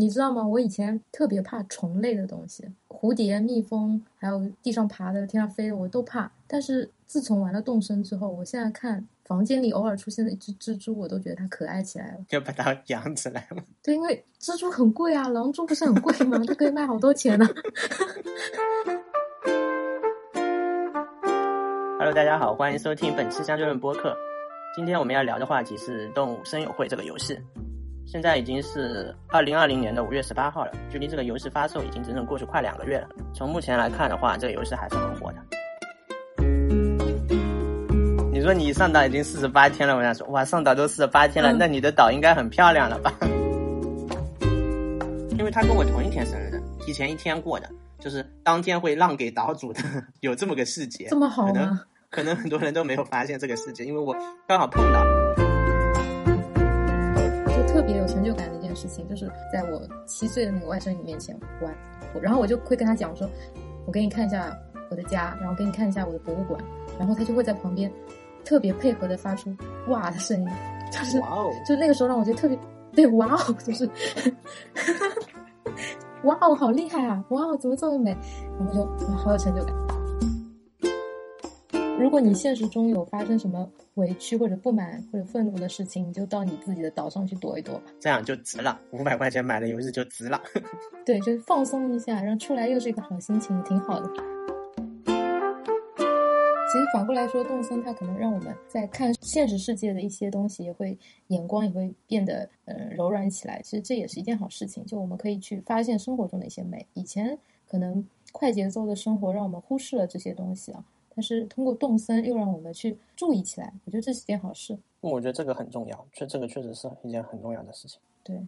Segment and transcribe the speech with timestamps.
[0.00, 0.42] 你知道吗？
[0.42, 6.32] 我以前特别怕虫类的东西，蝴蝶、蜜蜂，还有地上爬的、天上飞的，我都怕。
[6.46, 12.24] 但是自从玩了动身之后，我现在看房间里偶尔出现的一只蜘蛛，我都觉得它可爱起来了。
[12.26, 13.62] 就把它养起来了。
[13.84, 16.40] 对，因为蜘蛛很贵啊，狼蛛不是很贵吗？
[16.48, 17.46] 它可以卖好多钱呢。
[21.98, 24.16] Hello，大家好，欢迎收听本期相对论播客。
[24.74, 27.38] 今天我们要聊的话题是《动物森友会》这个游戏。
[28.10, 33.08] 现在已经是二零二零年的五月十八号了，距离这个游戏发售已经整整过去快两个月了。
[33.32, 35.38] 从目前来看的话，这个游戏还是很火的。
[38.32, 43.14] 你说你上岛已经四十八天了，我想说，哇，上岛都四十八天了，嗯那你的岛应该很漂亮了吧？
[45.38, 49.80] 因为他跟我同一天生日的，提前一天过的，就是当天会让给岛主的，
[50.18, 51.06] 有这么个细节。
[51.08, 51.80] 这么好可能吗？
[52.10, 54.12] 可能很多人都没有发现这个细节，因为我
[54.48, 55.06] 刚好碰到。
[57.92, 61.74] 就特别有成就感的一件事情，就是在我七岁的那个外甥女面前玩，
[62.14, 63.28] 我然后我就会跟他讲说，
[63.86, 64.56] 我给你看一下
[64.90, 66.62] 我的家，然后给你看一下我的博物馆，
[66.98, 67.90] 然后他就会在旁边
[68.44, 69.54] 特别配合的发出
[69.88, 70.48] 哇的声音，
[70.92, 71.50] 就是哇哦！
[71.66, 72.58] 就那个时候让我觉得特别
[72.92, 73.88] 对哇哦，就是
[76.24, 78.16] 哇哦好厉害啊，哇哦怎么这么美，
[78.58, 79.74] 然后就哇好有成就感。
[82.00, 87.82] 如果你现实中有发生什么委屈或者不满或者愤怒的事情，你就到你自己的岛上去躲一躲吧。
[88.00, 90.40] 这样就值了，五百块钱买的游戏就值了。
[91.04, 94.08] 对，就是放松一下，然后出来又是一个好心情，挺好的。
[96.72, 103.60] 其实反过来说，动森它可能让我们在看现实世界的一些东西，也会眼光也会变得呃柔软起来。
[103.62, 106.86] 其实这也是一件好事情，就我们可以去发现生活中的一些美。
[106.94, 110.82] 以前可能快节奏的生活让我们忽视了这些东西啊，
[111.20, 113.70] 但是通过动森又让我们去注意起来。
[113.84, 114.78] 我觉得这是件好事。
[115.02, 118.00] 我觉得这个很重要，确这个确实是一件很重要的事情。
[118.24, 118.40] 对，